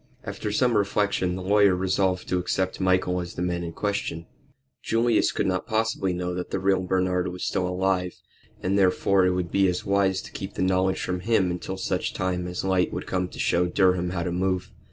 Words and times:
After 0.23 0.51
some 0.51 0.75
reflection 0.75 1.35
the 1.35 1.43
lawyer 1.43 1.75
resolved 1.75 2.27
to 2.29 2.39
accept 2.39 2.79
Michael 2.81 3.21
as 3.21 3.35
the 3.35 3.43
man 3.43 3.63
in 3.63 3.71
question. 3.71 4.25
Julius 4.81 5.31
could 5.31 5.45
not 5.45 5.67
possibly 5.67 6.11
know 6.11 6.33
that 6.33 6.49
the 6.49 6.57
real 6.59 6.81
Bernard 6.81 7.27
was 7.27 7.53
alive, 7.53 8.15
and 8.63 8.79
therefore 8.79 9.27
it 9.27 9.33
would 9.33 9.51
be 9.51 9.67
as 9.67 9.85
wise 9.85 10.23
to 10.23 10.31
keep 10.31 10.55
the 10.55 10.63
knowledge 10.63 11.01
from 11.03 11.19
him 11.19 11.51
until 11.51 11.77
such 11.77 12.15
time 12.15 12.47
as 12.47 12.63
light 12.63 12.91
would 12.91 13.05
come 13.05 13.27
to 13.27 13.37
show 13.37 13.67
Durham 13.67 14.09
how 14.09 14.23
to 14.23 14.31
move. 14.31 14.71